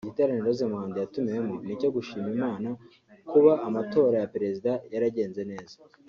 Igiterane 0.05 0.41
Rose 0.45 0.63
Muhando 0.71 0.97
yatumiwemo 0.99 1.53
ni 1.65 1.71
icyo 1.75 1.89
gushima 1.95 2.27
Imana 2.35 2.69
kuba 3.31 3.51
amatora 3.67 4.15
ya 4.21 4.29
Perezida 4.33 4.71
yaragenze 4.93 5.41
neza 5.51 5.75